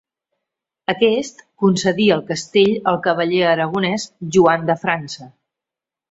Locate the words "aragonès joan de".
3.49-4.77